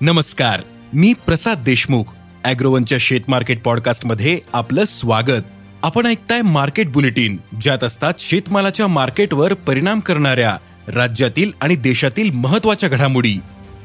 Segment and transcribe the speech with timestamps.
[0.00, 0.60] नमस्कार
[0.92, 2.04] मी प्रसाद देशमुख
[2.44, 5.42] अॅग्रोवनच्या शेत मार्केट पॉडकास्टमध्ये आपलं स्वागत.
[5.82, 10.56] आपण ऐकताय मार्केट बुलेटिन ज्यात असतात शेतमालाच्या मार्केटवर परिणाम करणाऱ्या
[10.88, 13.34] राज्यातील आणि देशातील महत्त्वाच्या घडामोडी.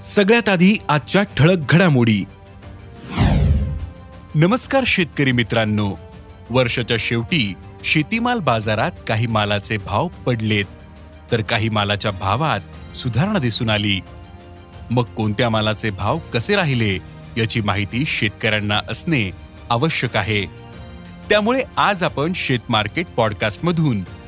[0.05, 2.23] सगळ्यात आधी आजच्या ठळक घडामोडी.
[4.35, 5.95] नमस्कार शेतकरी मित्रांनो.
[6.49, 7.53] वर्षाच्या शेवटी
[7.83, 10.65] शेतीमाल बाजारात काही मालाचे भाव पडलेत.
[11.31, 13.99] तर काही मालाच्या भावात सुधारणा दिसून आली.
[14.91, 16.99] मग कोणत्या मालाचे भाव कसे राहिले
[17.37, 19.31] याची माहिती शेतकऱ्यांना असणे
[19.69, 20.45] आवश्यक आहे.
[21.29, 23.05] त्यामुळे आज आपण शेत मार्केट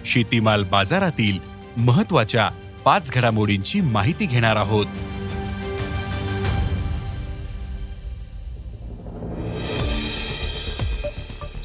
[0.05, 1.39] शेतीमाल बाजारातील
[1.77, 2.49] महत्त्वाच्या
[2.85, 4.85] पाच घडामोडींची माहिती घेणार आहोत.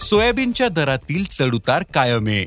[0.00, 2.46] सोयाबीनच्या दरातील चढउतार कायम आहे.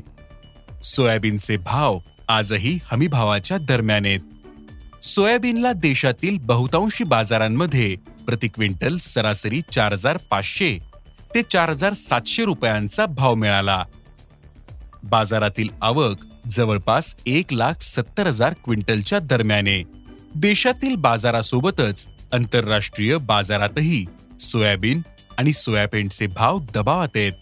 [0.82, 1.98] सोयाबीनचे भाव
[2.28, 4.20] आजही हमीभावाच्या दरम्यान आहेत.
[5.02, 10.78] सोयाबीनला देशातील बहुतांशी बाजारांमध्ये प्रति क्विंटल सरासरी चार हजार पाचशे
[11.34, 13.84] ते चार हजार सातशे रुपयांचा भाव मिळाला.
[15.04, 16.16] बाजारातील आवक
[16.50, 19.82] जवळपास एक लाख सत्तर हजार क्विंटलच्या दरम्याने.
[20.34, 24.04] देशातील बाजारासोबतच आंतरराष्ट्रीय बाजारातही
[24.38, 25.00] सोयाबीन
[25.38, 27.32] आणि सोयाबीनचे भाव दबावात आहेत.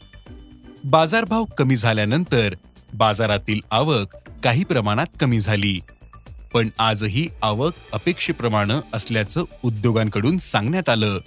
[0.84, 2.54] बाजारभाव कमी झाल्यानंतर
[2.94, 5.80] बाजारातील आवक काही प्रमाणात कमी झाली.
[6.54, 11.18] पण आजही आवक अपेक्षेप्रमाणे असल्याचं उद्योगांकडून सांगण्यात आलं.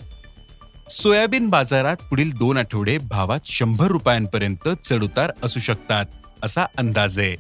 [0.90, 6.06] सोयाबीन बाजारात पुढील दोन आठवडे भावात शंभर रुपयांपर्यंत चढउतार असू शकतात
[6.44, 7.36] असा अंदाज आहे.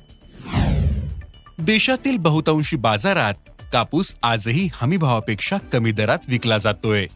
[1.57, 3.33] देशातील बहुतांशी बाजारात
[3.73, 7.07] कापूस आजही हमी भावापेक्षा कमी दरात विकला जातोय.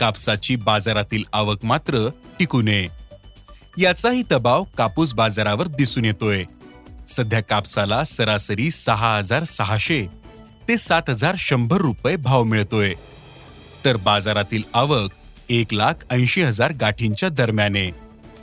[0.00, 2.86] कापसाची बाजारातील आवक मात्र टिकू नये
[3.78, 6.42] याचाही दबाव कापूस बाजारावर दिसून येतोय.
[7.10, 10.06] सध्या कापसाला सरासरी सहा हजार सहाशे
[10.68, 12.94] ते सात हजार शंभर रुपये भाव मिळतोय.
[13.84, 15.10] तर बाजारातील आवक
[15.48, 17.90] एक लाख ऐंशी हजार गाठींच्या दरम्याने.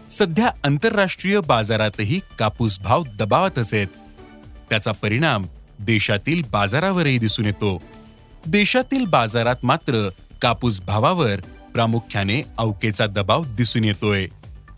[0.09, 3.87] सध्या आंतरराष्ट्रीय बाजारातही कापूस भाव दबावातच आहेत.
[4.69, 5.45] त्याचा परिणाम
[5.79, 7.81] देशातील बाजारावरही दिसून येतो.
[8.47, 10.09] देशातील बाजारात मात्र
[10.41, 11.39] कापूस भावावर
[11.73, 14.27] प्रामुख्याने अवकेचा दबाव दिसून येतोय.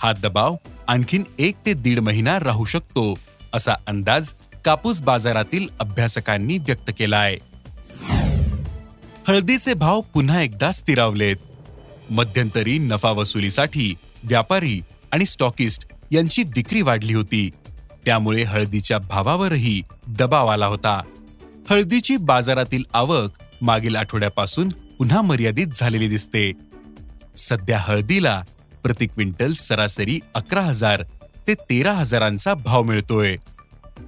[0.02, 0.56] हा दबाव
[0.88, 3.14] आणखीन एक ते दीड महिना राहू शकतो.
[3.54, 4.34] असा अंदाज
[4.66, 7.38] कापूस बाजारातील अभ्यासकांनी व्यक्त केला आहे
[9.28, 11.36] हळदीचे भाव पुन्हा एकदा स्थिरावलेत.
[12.10, 13.94] मध्यंतरी नफा वसुलीसाठी
[14.24, 17.50] व्यापारी आणि स्टॉकिस्ट यांची विक्री वाढली होती.
[18.06, 21.02] त्यामुळे हळदीच्या भावावरही दबाव आला होता.
[21.70, 26.52] हळदीची बाजारातील आवक मागील आठवड्यापासून पुन्हा मर्यादित झालेली दिसते.
[27.38, 28.44] सध्या हळदीला
[28.84, 31.04] प्रति क्विंटल सरासरी अकरा हजार
[31.50, 33.36] ते तेरा हजारांचा भाव मिळतोय.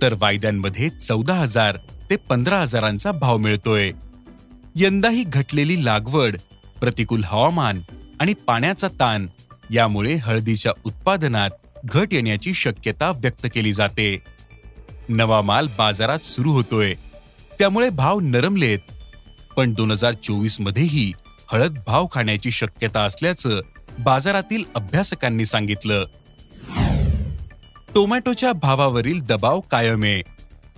[0.01, 1.77] तर वायद्यांमध्ये चौदा हजार
[2.09, 3.91] ते पंधरा हजारांचा भाव मिळतोय.
[4.75, 6.37] यंदाही घटलेली लागवड
[6.81, 7.81] प्रतिकूल हवामान
[8.19, 9.27] आणि पाण्याचा ताण
[9.71, 11.49] यामुळे हळदीच्या उत्पादनात
[11.85, 14.17] घट येण्याची शक्यता व्यक्त केली जाते.
[15.09, 16.93] नवा माल बाजारात सुरू होतोय.
[17.59, 18.79] त्यामुळे भाव नरमलेत.
[19.57, 21.11] पण दोन हजार चोवीस मध्येही
[21.51, 23.61] हळद भाव खाण्याची शक्यता असल्याचं
[23.99, 26.05] बाजारातील अभ्यासकांनी सांगितलं.
[27.95, 30.21] टोमॅटोच्या भावावरील दबाव कायम आहे.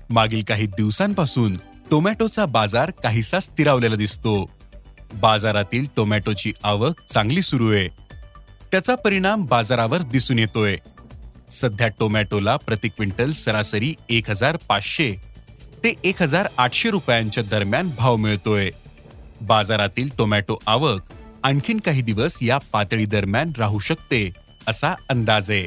[0.09, 1.57] मागील काही दिवसांपासून
[1.91, 4.51] टोमॅटोचा बाजार काहीसा स्थिरावलेला दिसतो.
[5.13, 7.88] बाजारातील टोमॅटोची आवक चांगली सुरू आहे.
[8.72, 10.78] त्याचा परिणाम बाजारावर दिसून येतोय.
[11.50, 15.12] सध्या टोमॅटोला प्रति क्विंटल सरासरी एक हजार पाचशे
[15.84, 18.69] ते एक हजार आठशे रुपयांच्या दरम्यान भाव मिळतोय.
[19.41, 21.02] बाजारातील टोमॅटो आवक
[21.44, 24.29] आणखीन काही दिवस या पातळी दरम्यान राहू शकते
[24.68, 25.66] असा अंदाज आहे.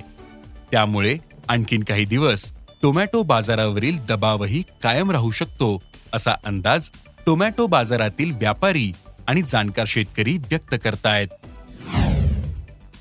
[0.71, 1.17] त्यामुळे
[1.49, 2.53] आणखीन काही दिवस
[2.83, 6.91] टोमॅटो बाजारावरील दबावही कायम राहू शकतो असा अंदाज
[7.27, 8.93] टोमॅटो बाजारातील व्यापारी
[9.27, 11.29] आणि जाणकार शेतकरी व्यक्त करतायत.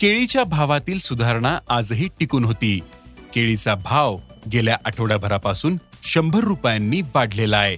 [0.02, 2.80] केळीच्या भावातील सुधारणा आजही टिकून होती.
[3.34, 4.18] केळीचा भाव
[4.52, 7.78] गेल्या आठवड्याभरापासून शंभर रुपयांनी वाढलेला आहे.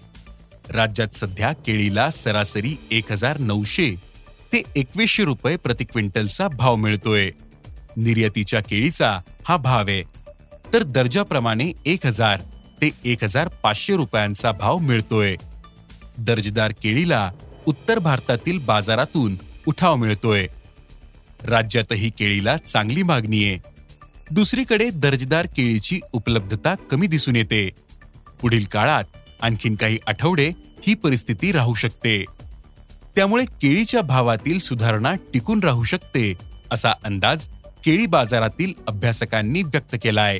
[0.70, 3.96] राज्यात सध्या केळीला सरासरी एक हजार नऊशे
[4.54, 7.32] ते एकवीसशे रुपये प्रति क्विंटलचा भाव मिळतोय.
[7.98, 10.04] निर्यातीच्या केळीचा हा भाव आहे.
[10.74, 12.42] तर दर्जाप्रमाणे एक हजार
[12.82, 15.36] ते एक हजार पाचशे रुपयांचा भाव मिळतोय.
[16.18, 17.32] दर्जेदार केळीला
[17.66, 19.38] उत्तर भारतातील बाजारातून
[19.68, 20.48] उठाव मिळतोय.
[21.46, 23.58] राज्यातही केळीला चांगली मागणी आहे.
[24.32, 27.70] दुसरीकडे दर्जेदार केळीची उपलब्धता कमी दिसून येते.
[28.42, 29.04] पुढील काळात
[29.42, 30.52] आणखीन काही आठवडे
[30.88, 32.26] ही परिस्थिती राहू शकते.
[33.16, 36.34] त्यामुळे केळीच्या भावातील सुधारणा टिकून राहू शकते
[36.72, 37.48] असा अंदाज
[37.86, 40.40] केळी बाजारातील अभ्यासकांनी व्यक्त केलाय.